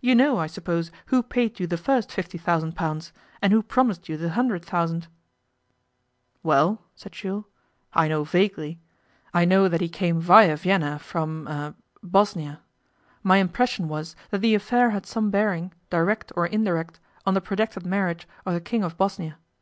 'You 0.00 0.14
know, 0.14 0.38
I 0.38 0.46
suppose, 0.46 0.90
who 1.08 1.22
paid 1.22 1.60
you 1.60 1.66
the 1.66 1.76
first 1.76 2.10
fifty 2.10 2.38
thousand 2.38 2.74
pounds, 2.74 3.12
and 3.42 3.52
who 3.52 3.62
promised 3.62 4.08
you 4.08 4.16
the 4.16 4.30
hundred 4.30 4.64
thousand.' 4.64 5.08
'Well,' 6.42 6.80
said 6.94 7.12
Jules, 7.12 7.44
'I 7.92 8.08
know 8.08 8.24
vaguely. 8.24 8.80
I 9.34 9.44
know 9.44 9.68
that 9.68 9.82
he 9.82 9.90
came 9.90 10.18
via 10.20 10.56
Vienna 10.56 10.98
from 10.98 11.46
em 11.48 11.74
Bosnia. 12.02 12.62
My 13.22 13.36
impression 13.36 13.88
was 13.88 14.16
that 14.30 14.40
the 14.40 14.54
affair 14.54 14.88
had 14.88 15.04
some 15.04 15.30
bearing, 15.30 15.74
direct 15.90 16.32
or 16.34 16.46
indirect, 16.46 16.98
on 17.26 17.34
the 17.34 17.42
projected 17.42 17.84
marriage 17.84 18.26
of 18.46 18.54
the 18.54 18.60
King 18.62 18.82
of 18.82 18.96
Bosnia. 18.96 19.36